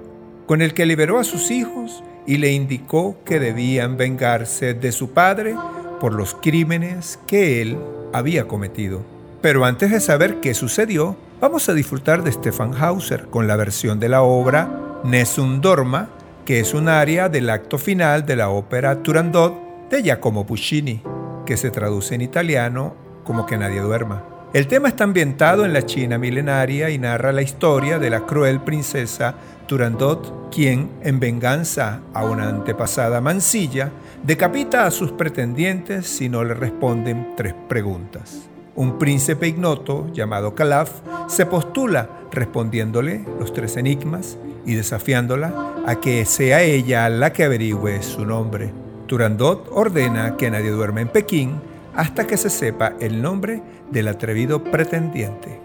con 0.47 0.63
el 0.63 0.73
que 0.73 0.87
liberó 0.87 1.19
a 1.19 1.23
sus 1.23 1.51
hijos 1.51 2.03
y 2.25 2.37
le 2.37 2.53
indicó 2.53 3.17
que 3.23 3.39
debían 3.39 3.97
vengarse 3.97 4.73
de 4.73 4.91
su 4.91 5.11
padre 5.11 5.55
por 6.01 6.13
los 6.13 6.33
crímenes 6.33 7.19
que 7.27 7.61
él 7.61 7.77
había 8.13 8.47
cometido. 8.47 9.03
Pero 9.41 9.63
antes 9.63 9.91
de 9.91 9.99
saber 9.99 10.39
qué 10.41 10.55
sucedió, 10.55 11.15
vamos 11.39 11.69
a 11.69 11.75
disfrutar 11.75 12.23
de 12.23 12.31
Stefan 12.31 12.73
Hauser 12.73 13.27
con 13.27 13.47
la 13.47 13.55
versión 13.55 13.99
de 13.99 14.09
la 14.09 14.23
obra 14.23 15.01
Nessun 15.03 15.61
Dorma, 15.61 16.09
que 16.45 16.59
es 16.59 16.75
un 16.75 16.87
área 16.87 17.27
del 17.27 17.49
acto 17.49 17.79
final 17.79 18.25
de 18.25 18.35
la 18.35 18.49
ópera 18.49 19.01
Turandot 19.01 19.89
de 19.89 20.03
Giacomo 20.03 20.45
Puccini, 20.45 21.01
que 21.43 21.57
se 21.57 21.71
traduce 21.71 22.13
en 22.13 22.21
italiano 22.21 22.95
como 23.23 23.47
que 23.47 23.57
nadie 23.57 23.81
duerma. 23.81 24.23
El 24.53 24.67
tema 24.67 24.87
está 24.87 25.03
ambientado 25.03 25.65
en 25.65 25.73
la 25.73 25.85
China 25.85 26.19
milenaria 26.19 26.91
y 26.91 26.99
narra 26.99 27.31
la 27.31 27.41
historia 27.41 27.97
de 27.97 28.11
la 28.11 28.21
cruel 28.21 28.61
princesa 28.61 29.35
Turandot, 29.67 30.49
quien, 30.51 30.91
en 31.01 31.19
venganza 31.19 32.01
a 32.13 32.23
una 32.23 32.47
antepasada 32.47 33.19
mancilla, 33.21 33.89
decapita 34.23 34.85
a 34.85 34.91
sus 34.91 35.11
pretendientes 35.11 36.05
si 36.05 36.29
no 36.29 36.43
le 36.43 36.53
responden 36.53 37.33
tres 37.35 37.55
preguntas. 37.67 38.47
Un 38.75 38.99
príncipe 38.99 39.47
ignoto 39.47 40.07
llamado 40.11 40.53
Calaf 40.53 40.91
se 41.27 41.45
postula 41.45 42.09
respondiéndole 42.31 43.25
los 43.39 43.53
tres 43.53 43.77
enigmas 43.77 44.37
y 44.65 44.75
desafiándola 44.75 45.73
a 45.85 45.95
que 46.01 46.25
sea 46.25 46.61
ella 46.61 47.07
la 47.07 47.31
que 47.31 47.45
averigüe 47.45 48.03
su 48.03 48.25
nombre. 48.25 48.73
Turandot 49.07 49.69
ordena 49.71 50.35
que 50.35 50.51
nadie 50.51 50.71
duerma 50.71 50.99
en 50.99 51.07
Pekín 51.07 51.61
hasta 51.95 52.27
que 52.27 52.35
se 52.35 52.49
sepa 52.49 52.93
el 52.99 53.21
nombre 53.21 53.61
del 53.91 54.09
atrevido 54.09 54.61
pretendiente. 54.61 55.61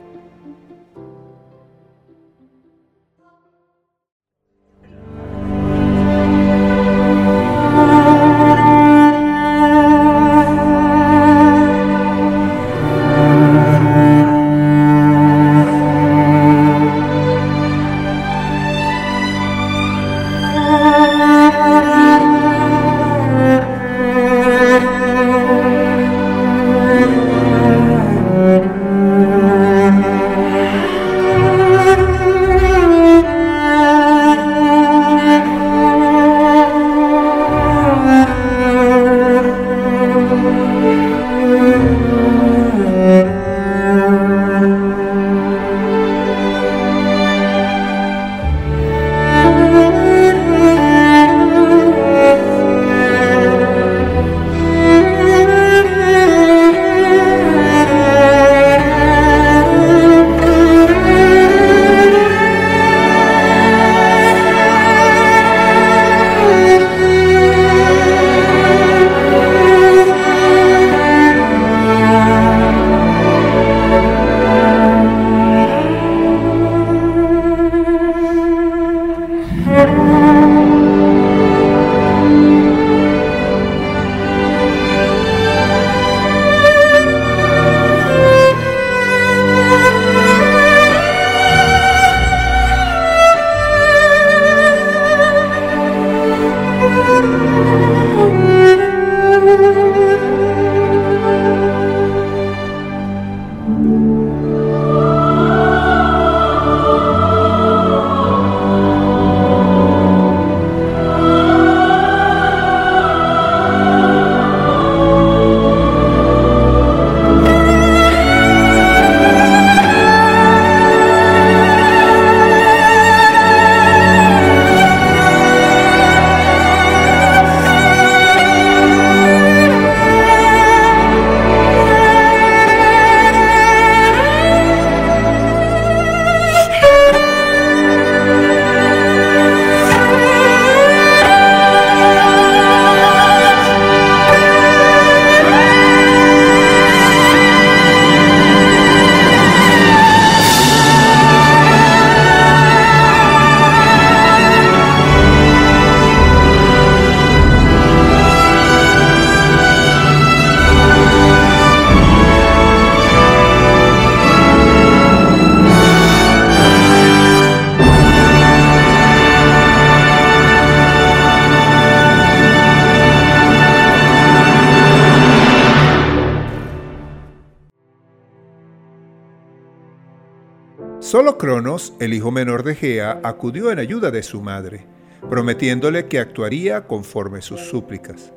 Solo 181.10 181.38
Cronos, 181.38 181.92
el 181.98 182.14
hijo 182.14 182.30
menor 182.30 182.62
de 182.62 182.76
Gea, 182.76 183.18
acudió 183.24 183.72
en 183.72 183.80
ayuda 183.80 184.12
de 184.12 184.22
su 184.22 184.40
madre, 184.40 184.86
prometiéndole 185.28 186.06
que 186.06 186.20
actuaría 186.20 186.86
conforme 186.86 187.42
sus 187.42 187.62
súplicas. 187.62 188.32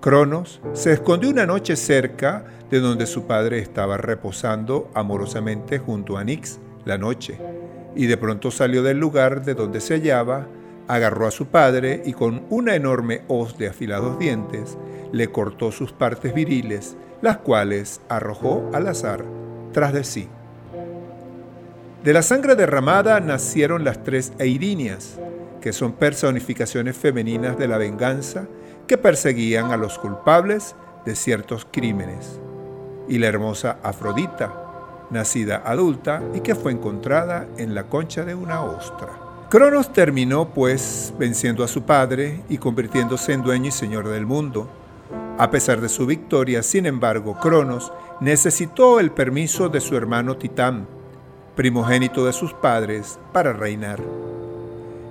Cronos 0.00 0.62
se 0.72 0.94
escondió 0.94 1.28
una 1.28 1.44
noche 1.44 1.76
cerca 1.76 2.46
de 2.70 2.80
donde 2.80 3.04
su 3.04 3.26
padre 3.26 3.58
estaba 3.58 3.98
reposando 3.98 4.90
amorosamente 4.94 5.78
junto 5.78 6.16
a 6.16 6.24
Nix 6.24 6.58
la 6.86 6.96
noche, 6.96 7.38
y 7.94 8.06
de 8.06 8.16
pronto 8.16 8.50
salió 8.50 8.82
del 8.82 8.98
lugar 8.98 9.44
de 9.44 9.52
donde 9.52 9.82
se 9.82 9.92
hallaba, 9.92 10.46
agarró 10.86 11.26
a 11.26 11.30
su 11.30 11.48
padre 11.48 12.00
y 12.06 12.14
con 12.14 12.46
una 12.48 12.74
enorme 12.74 13.20
hoz 13.28 13.58
de 13.58 13.68
afilados 13.68 14.18
dientes 14.18 14.78
le 15.12 15.28
cortó 15.30 15.72
sus 15.72 15.92
partes 15.92 16.32
viriles, 16.32 16.96
las 17.20 17.36
cuales 17.36 18.00
arrojó 18.08 18.70
al 18.72 18.86
azar 18.86 19.26
tras 19.74 19.92
de 19.92 20.04
sí. 20.04 20.30
De 22.04 22.12
la 22.12 22.22
sangre 22.22 22.54
derramada 22.54 23.18
nacieron 23.18 23.84
las 23.84 24.04
tres 24.04 24.32
Eirinias, 24.38 25.18
que 25.60 25.72
son 25.72 25.92
personificaciones 25.92 26.96
femeninas 26.96 27.58
de 27.58 27.66
la 27.66 27.76
venganza 27.76 28.46
que 28.86 28.96
perseguían 28.96 29.72
a 29.72 29.76
los 29.76 29.98
culpables 29.98 30.76
de 31.04 31.16
ciertos 31.16 31.66
crímenes, 31.68 32.38
y 33.08 33.18
la 33.18 33.26
hermosa 33.26 33.78
Afrodita, 33.82 34.54
nacida 35.10 35.62
adulta 35.64 36.22
y 36.34 36.40
que 36.40 36.54
fue 36.54 36.70
encontrada 36.70 37.48
en 37.56 37.74
la 37.74 37.84
concha 37.84 38.24
de 38.24 38.36
una 38.36 38.62
ostra. 38.62 39.08
Cronos 39.50 39.92
terminó 39.92 40.50
pues 40.50 41.12
venciendo 41.18 41.64
a 41.64 41.68
su 41.68 41.82
padre 41.82 42.42
y 42.48 42.58
convirtiéndose 42.58 43.32
en 43.32 43.42
dueño 43.42 43.68
y 43.68 43.72
señor 43.72 44.06
del 44.08 44.24
mundo. 44.24 44.68
A 45.36 45.50
pesar 45.50 45.80
de 45.80 45.88
su 45.88 46.06
victoria, 46.06 46.62
sin 46.62 46.86
embargo, 46.86 47.38
Cronos 47.40 47.92
necesitó 48.20 49.00
el 49.00 49.10
permiso 49.10 49.68
de 49.68 49.80
su 49.80 49.96
hermano 49.96 50.36
Titán, 50.36 50.86
primogénito 51.58 52.24
de 52.24 52.32
sus 52.32 52.52
padres, 52.52 53.18
para 53.32 53.52
reinar. 53.52 53.98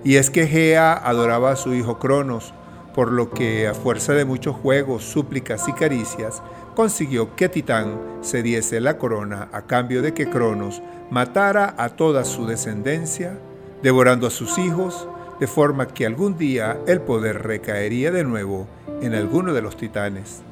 Y 0.05 0.15
es 0.15 0.29
que 0.29 0.47
Gea 0.47 0.93
adoraba 0.93 1.51
a 1.51 1.57
su 1.57 1.73
hijo 1.73 1.99
Cronos, 1.99 2.53
por 2.95 3.12
lo 3.12 3.31
que 3.31 3.67
a 3.67 3.73
fuerza 3.73 4.13
de 4.13 4.23
muchos 4.23 4.55
juegos, 4.55 5.03
súplicas 5.03 5.67
y 5.67 5.73
caricias, 5.73 6.41
consiguió 6.73 7.36
que 7.36 7.49
Titán 7.49 7.99
cediese 8.23 8.79
la 8.79 8.97
corona 8.97 9.49
a 9.51 9.63
cambio 9.63 10.01
de 10.01 10.13
que 10.13 10.29
Cronos 10.29 10.81
matara 11.12 11.75
a 11.77 11.89
toda 11.89 12.23
su 12.23 12.47
descendencia, 12.47 13.38
devorando 13.83 14.25
a 14.25 14.31
sus 14.31 14.57
hijos, 14.57 15.05
de 15.41 15.47
forma 15.47 15.89
que 15.89 16.05
algún 16.05 16.38
día 16.38 16.79
el 16.88 17.01
poder 17.01 17.43
recaería 17.43 18.10
de 18.10 18.23
nuevo 18.23 18.67
en 19.01 19.15
alguno 19.15 19.51
de 19.53 19.63
los 19.63 19.75
titanes. 19.75 20.43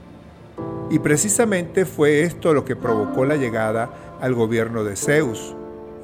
Y 0.92 1.00
precisamente 1.00 1.86
fue 1.86 2.24
esto 2.24 2.54
lo 2.54 2.66
que 2.66 2.76
provocó 2.76 3.24
la 3.24 3.38
llegada 3.38 4.18
al 4.20 4.34
gobierno 4.34 4.84
de 4.84 4.98
Zeus, 4.98 5.56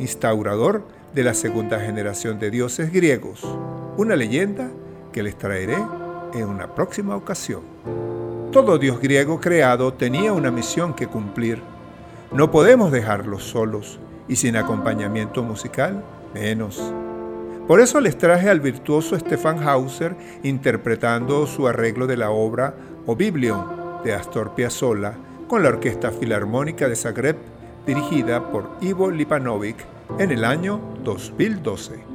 instaurador 0.02 0.84
de 1.14 1.24
la 1.24 1.34
segunda 1.34 1.80
generación 1.80 2.40
de 2.40 2.52
dioses 2.52 2.92
griegos, 2.92 3.42
una 3.98 4.16
leyenda 4.16 4.70
que 5.12 5.24
les 5.24 5.38
traeré 5.38 5.78
en 6.34 6.48
una 6.48 6.74
próxima 6.74 7.16
ocasión. 7.16 7.62
Todo 8.52 8.78
dios 8.78 9.00
griego 9.00 9.40
creado 9.40 9.94
tenía 9.94 10.34
una 10.34 10.52
misión 10.52 10.94
que 10.94 11.08
cumplir. 11.08 11.62
No 12.32 12.52
podemos 12.52 12.92
dejarlos 12.92 13.44
solos 13.44 14.00
y 14.28 14.36
sin 14.36 14.56
acompañamiento 14.56 15.44
musical, 15.44 16.04
menos. 16.34 16.94
Por 17.68 17.80
eso 17.80 18.02
les 18.02 18.18
traje 18.18 18.50
al 18.50 18.60
virtuoso 18.60 19.18
Stefan 19.18 19.68
Hauser 19.68 20.16
interpretando 20.44 21.48
su 21.48 21.68
arreglo 21.68 22.08
de 22.08 22.18
la 22.18 22.32
obra 22.32 22.74
Oblivion 23.06 24.02
de 24.04 24.14
Astor 24.14 24.56
Piazzolla 24.56 25.14
con 25.48 25.64
la 25.64 25.70
Orquesta 25.70 26.12
Filarmónica 26.12 26.88
de 26.88 26.96
Zagreb 26.96 27.36
dirigida 27.86 28.52
por 28.52 28.70
Ivo 28.82 29.10
Lipanovic 29.12 29.86
en 30.20 30.32
el 30.32 30.46
año 30.46 30.82
2012. 31.04 32.11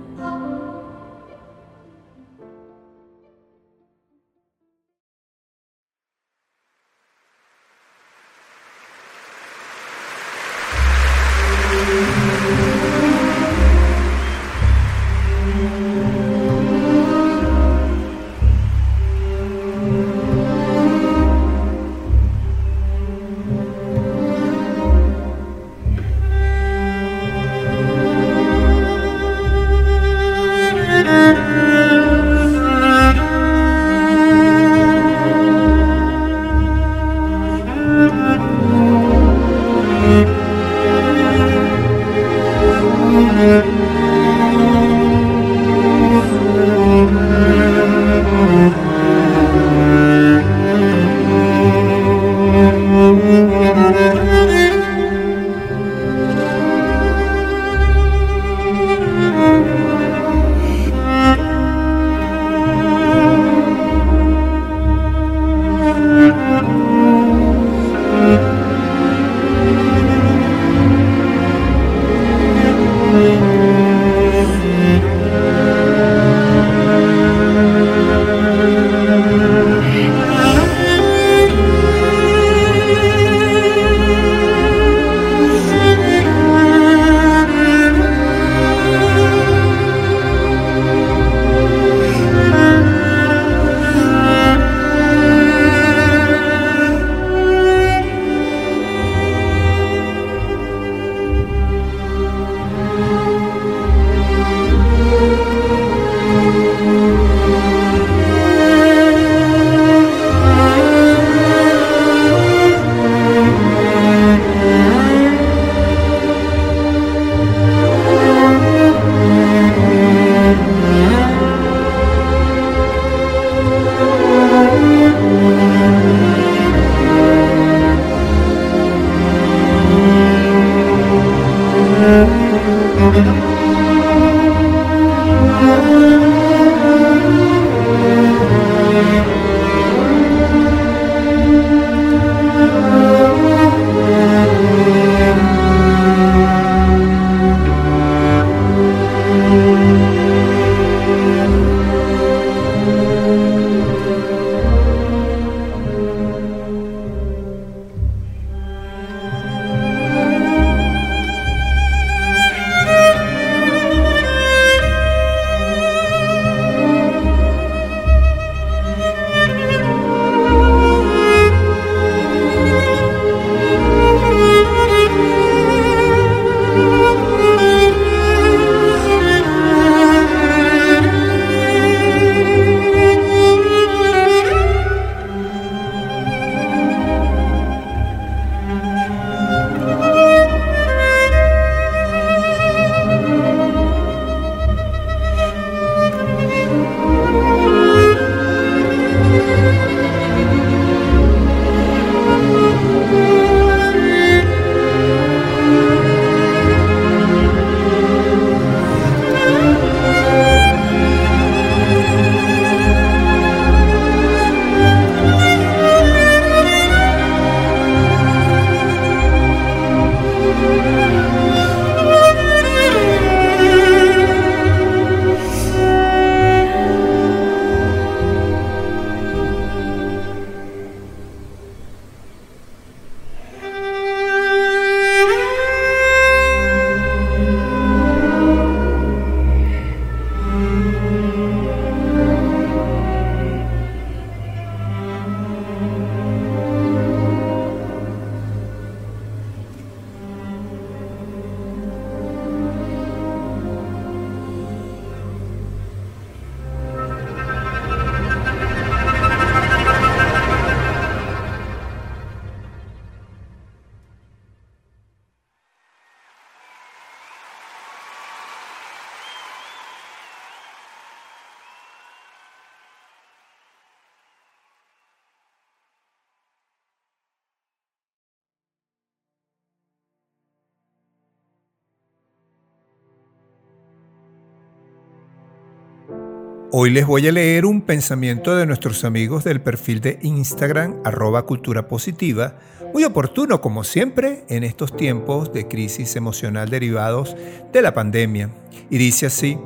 Hoy 286.78 286.90
les 286.90 287.06
voy 287.06 287.26
a 287.26 287.32
leer 287.32 287.64
un 287.64 287.80
pensamiento 287.80 288.54
de 288.54 288.66
nuestros 288.66 289.02
amigos 289.06 289.44
del 289.44 289.62
perfil 289.62 290.02
de 290.02 290.18
Instagram 290.20 290.96
arroba 291.04 291.46
cultura 291.46 291.88
positiva, 291.88 292.58
muy 292.92 293.02
oportuno 293.02 293.62
como 293.62 293.82
siempre 293.82 294.44
en 294.50 294.62
estos 294.62 294.94
tiempos 294.94 295.54
de 295.54 295.66
crisis 295.68 296.16
emocional 296.16 296.68
derivados 296.68 297.34
de 297.72 297.80
la 297.80 297.94
pandemia. 297.94 298.50
Y 298.90 298.98
dice 298.98 299.24
así, 299.24 299.58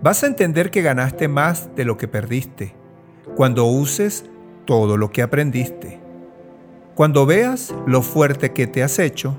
vas 0.00 0.22
a 0.22 0.28
entender 0.28 0.70
que 0.70 0.82
ganaste 0.82 1.26
más 1.26 1.74
de 1.74 1.84
lo 1.84 1.96
que 1.96 2.06
perdiste 2.06 2.72
cuando 3.34 3.66
uses 3.66 4.24
todo 4.64 4.96
lo 4.96 5.10
que 5.10 5.22
aprendiste. 5.22 5.98
Cuando 6.94 7.26
veas 7.26 7.74
lo 7.84 8.00
fuerte 8.00 8.52
que 8.52 8.68
te 8.68 8.84
has 8.84 9.00
hecho, 9.00 9.36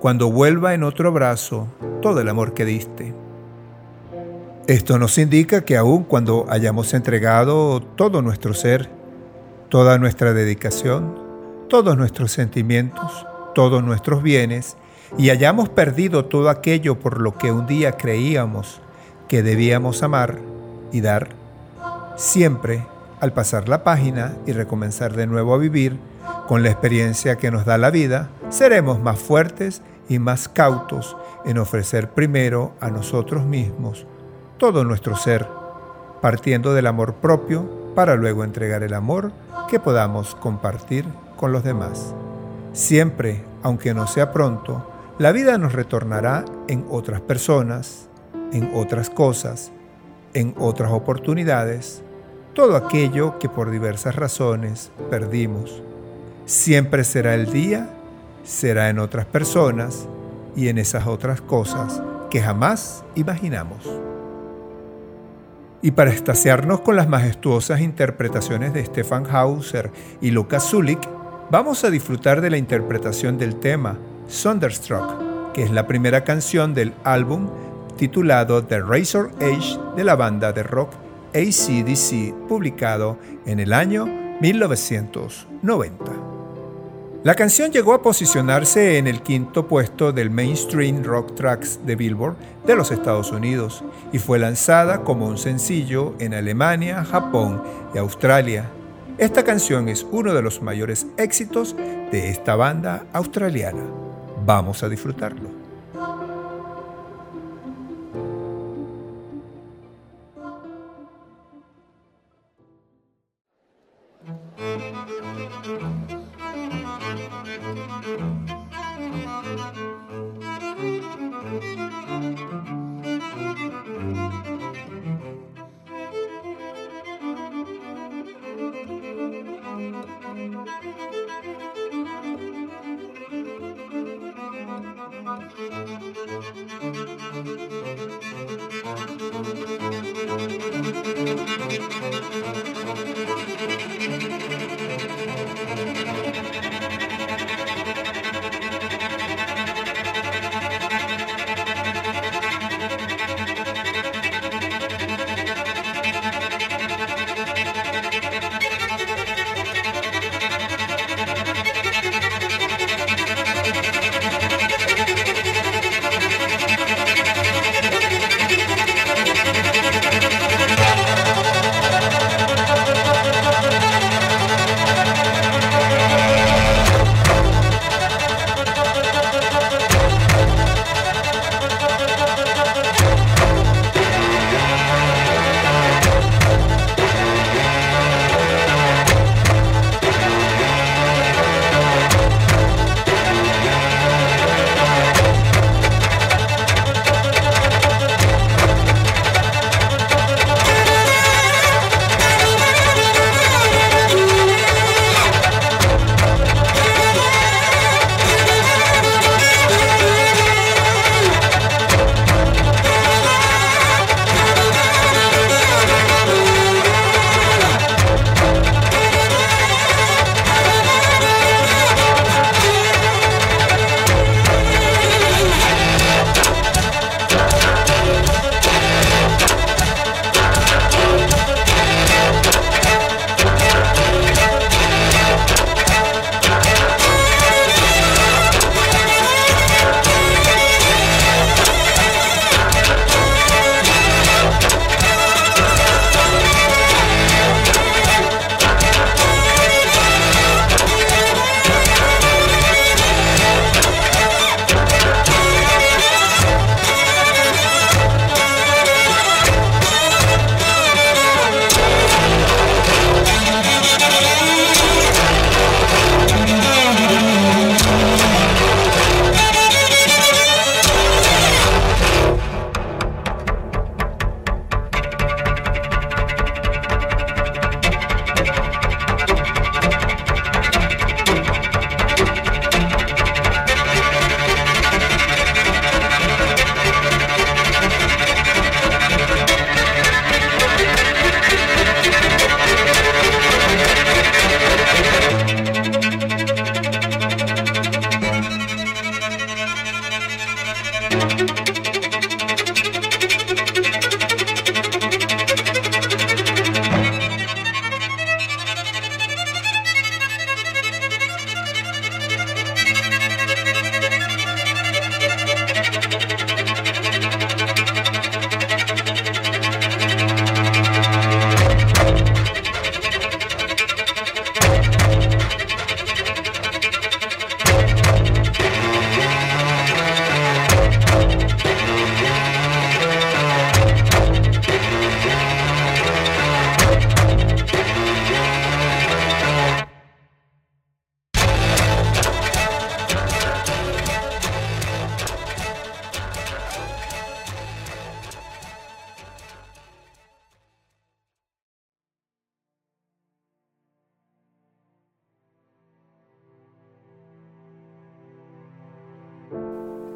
cuando 0.00 0.32
vuelva 0.32 0.72
en 0.72 0.84
otro 0.84 1.12
brazo 1.12 1.68
todo 2.00 2.22
el 2.22 2.30
amor 2.30 2.54
que 2.54 2.64
diste. 2.64 3.21
Esto 4.68 4.96
nos 4.96 5.18
indica 5.18 5.64
que 5.64 5.76
aun 5.76 6.04
cuando 6.04 6.46
hayamos 6.48 6.94
entregado 6.94 7.80
todo 7.80 8.22
nuestro 8.22 8.54
ser, 8.54 8.88
toda 9.68 9.98
nuestra 9.98 10.32
dedicación, 10.34 11.18
todos 11.68 11.96
nuestros 11.96 12.30
sentimientos, 12.30 13.26
todos 13.56 13.82
nuestros 13.82 14.22
bienes, 14.22 14.76
y 15.18 15.30
hayamos 15.30 15.68
perdido 15.68 16.26
todo 16.26 16.48
aquello 16.48 17.00
por 17.00 17.20
lo 17.20 17.36
que 17.36 17.50
un 17.50 17.66
día 17.66 17.96
creíamos 17.96 18.80
que 19.26 19.42
debíamos 19.42 20.04
amar 20.04 20.38
y 20.92 21.00
dar, 21.00 21.30
siempre 22.14 22.86
al 23.20 23.32
pasar 23.32 23.68
la 23.68 23.82
página 23.82 24.36
y 24.46 24.52
recomenzar 24.52 25.16
de 25.16 25.26
nuevo 25.26 25.54
a 25.54 25.58
vivir, 25.58 25.98
con 26.46 26.62
la 26.62 26.70
experiencia 26.70 27.36
que 27.36 27.50
nos 27.50 27.64
da 27.64 27.78
la 27.78 27.90
vida, 27.90 28.30
seremos 28.48 29.00
más 29.00 29.18
fuertes 29.18 29.82
y 30.08 30.20
más 30.20 30.48
cautos 30.48 31.16
en 31.44 31.58
ofrecer 31.58 32.10
primero 32.10 32.74
a 32.80 32.90
nosotros 32.90 33.44
mismos 33.44 34.06
todo 34.58 34.84
nuestro 34.84 35.16
ser, 35.16 35.46
partiendo 36.20 36.74
del 36.74 36.86
amor 36.86 37.14
propio 37.14 37.68
para 37.94 38.14
luego 38.16 38.44
entregar 38.44 38.82
el 38.82 38.94
amor 38.94 39.32
que 39.68 39.80
podamos 39.80 40.34
compartir 40.34 41.04
con 41.36 41.52
los 41.52 41.64
demás. 41.64 42.14
Siempre, 42.72 43.44
aunque 43.62 43.94
no 43.94 44.06
sea 44.06 44.32
pronto, 44.32 44.88
la 45.18 45.32
vida 45.32 45.58
nos 45.58 45.72
retornará 45.72 46.44
en 46.68 46.86
otras 46.90 47.20
personas, 47.20 48.08
en 48.52 48.70
otras 48.74 49.10
cosas, 49.10 49.72
en 50.34 50.54
otras 50.58 50.92
oportunidades, 50.92 52.02
todo 52.54 52.76
aquello 52.76 53.38
que 53.38 53.48
por 53.48 53.70
diversas 53.70 54.16
razones 54.16 54.90
perdimos. 55.10 55.82
Siempre 56.46 57.04
será 57.04 57.34
el 57.34 57.50
día, 57.50 57.90
será 58.44 58.88
en 58.88 58.98
otras 58.98 59.26
personas 59.26 60.06
y 60.56 60.68
en 60.68 60.78
esas 60.78 61.06
otras 61.06 61.40
cosas 61.40 62.02
que 62.30 62.40
jamás 62.40 63.04
imaginamos. 63.14 64.11
Y 65.82 65.90
para 65.90 66.12
estasiarnos 66.12 66.80
con 66.80 66.94
las 66.94 67.08
majestuosas 67.08 67.80
interpretaciones 67.80 68.72
de 68.72 68.86
Stefan 68.86 69.26
Hauser 69.28 69.90
y 70.20 70.30
Lucas 70.30 70.70
Zulik, 70.70 71.00
vamos 71.50 71.82
a 71.82 71.90
disfrutar 71.90 72.40
de 72.40 72.50
la 72.50 72.56
interpretación 72.56 73.36
del 73.36 73.56
tema 73.56 73.98
Thunderstruck, 74.42 75.52
que 75.52 75.64
es 75.64 75.72
la 75.72 75.88
primera 75.88 76.22
canción 76.22 76.72
del 76.72 76.94
álbum 77.02 77.50
titulado 77.96 78.64
The 78.64 78.80
Razor 78.80 79.32
Age 79.40 79.76
de 79.96 80.04
la 80.04 80.14
banda 80.14 80.52
de 80.52 80.62
rock 80.62 80.92
ACDC, 81.34 82.32
publicado 82.46 83.18
en 83.44 83.58
el 83.58 83.72
año 83.72 84.06
1990. 84.40 86.41
La 87.24 87.36
canción 87.36 87.70
llegó 87.70 87.94
a 87.94 88.02
posicionarse 88.02 88.98
en 88.98 89.06
el 89.06 89.22
quinto 89.22 89.68
puesto 89.68 90.12
del 90.12 90.28
Mainstream 90.28 91.04
Rock 91.04 91.36
Tracks 91.36 91.78
de 91.86 91.94
Billboard 91.94 92.34
de 92.66 92.74
los 92.74 92.90
Estados 92.90 93.30
Unidos 93.30 93.84
y 94.12 94.18
fue 94.18 94.40
lanzada 94.40 95.04
como 95.04 95.28
un 95.28 95.38
sencillo 95.38 96.16
en 96.18 96.34
Alemania, 96.34 97.04
Japón 97.04 97.62
y 97.94 97.98
Australia. 97.98 98.68
Esta 99.18 99.44
canción 99.44 99.88
es 99.88 100.04
uno 100.10 100.34
de 100.34 100.42
los 100.42 100.62
mayores 100.62 101.06
éxitos 101.16 101.76
de 101.76 102.28
esta 102.28 102.56
banda 102.56 103.06
australiana. 103.12 103.84
Vamos 104.44 104.82
a 104.82 104.88
disfrutarlo. 104.88 105.62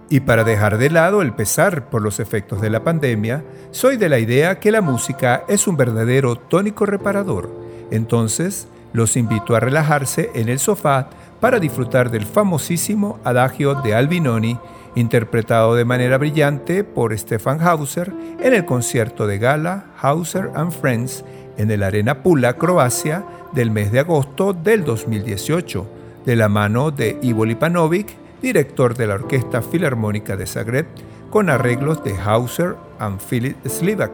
Y 0.09 0.21
para 0.21 0.43
dejar 0.43 0.79
de 0.79 0.89
lado 0.89 1.21
el 1.21 1.33
pesar 1.33 1.89
por 1.89 2.01
los 2.01 2.19
efectos 2.19 2.61
de 2.61 2.71
la 2.71 2.83
pandemia, 2.83 3.43
soy 3.69 3.97
de 3.97 4.09
la 4.09 4.17
idea 4.17 4.59
que 4.59 4.71
la 4.71 4.81
música 4.81 5.43
es 5.47 5.67
un 5.67 5.77
verdadero 5.77 6.35
tónico 6.35 6.87
reparador. 6.87 7.49
Entonces, 7.91 8.67
los 8.91 9.15
invito 9.15 9.55
a 9.55 9.59
relajarse 9.59 10.31
en 10.33 10.49
el 10.49 10.57
sofá 10.57 11.09
para 11.39 11.59
disfrutar 11.59 12.09
del 12.09 12.25
famosísimo 12.25 13.19
adagio 13.23 13.75
de 13.75 13.93
Albinoni, 13.93 14.57
interpretado 14.95 15.75
de 15.75 15.85
manera 15.85 16.17
brillante 16.17 16.83
por 16.83 17.15
Stefan 17.17 17.61
Hauser 17.61 18.11
en 18.39 18.55
el 18.55 18.65
concierto 18.65 19.27
de 19.27 19.37
gala 19.37 19.85
Hauser 20.01 20.49
and 20.55 20.71
Friends 20.71 21.23
en 21.57 21.69
el 21.69 21.83
Arena 21.83 22.23
Pula, 22.23 22.53
Croacia, 22.53 23.23
del 23.53 23.69
mes 23.69 23.91
de 23.91 23.99
agosto 23.99 24.53
del 24.53 24.83
2018, 24.83 25.87
de 26.25 26.35
la 26.35 26.49
mano 26.49 26.89
de 26.89 27.19
Ivo 27.21 27.45
Lipanovic 27.45 28.17
director 28.41 28.95
de 28.95 29.07
la 29.07 29.15
Orquesta 29.15 29.61
Filarmónica 29.61 30.35
de 30.35 30.47
Zagreb, 30.47 30.87
con 31.29 31.49
arreglos 31.49 32.03
de 32.03 32.17
Hauser 32.17 32.75
and 32.99 33.19
Philip 33.21 33.57
Slivak, 33.67 34.13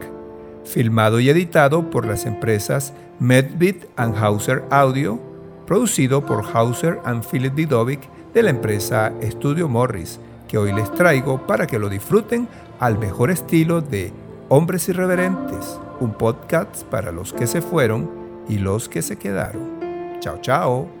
filmado 0.64 1.20
y 1.20 1.30
editado 1.30 1.90
por 1.90 2.06
las 2.06 2.26
empresas 2.26 2.92
Medbit 3.20 3.84
and 3.96 4.16
Hauser 4.16 4.64
Audio, 4.70 5.20
producido 5.66 6.24
por 6.24 6.44
Hauser 6.52 7.00
and 7.04 7.24
Philip 7.24 7.54
Didovic 7.54 8.00
de 8.34 8.42
la 8.42 8.50
empresa 8.50 9.12
Studio 9.22 9.68
Morris, 9.68 10.20
que 10.48 10.58
hoy 10.58 10.72
les 10.72 10.92
traigo 10.92 11.46
para 11.46 11.66
que 11.66 11.78
lo 11.78 11.88
disfruten 11.88 12.48
al 12.78 12.98
mejor 12.98 13.30
estilo 13.30 13.80
de 13.80 14.12
Hombres 14.48 14.88
Irreverentes, 14.88 15.80
un 16.00 16.12
podcast 16.12 16.84
para 16.84 17.10
los 17.10 17.32
que 17.32 17.46
se 17.46 17.62
fueron 17.62 18.10
y 18.48 18.58
los 18.58 18.88
que 18.88 19.02
se 19.02 19.16
quedaron. 19.16 19.80
Chao, 20.20 20.38
chao. 20.40 20.95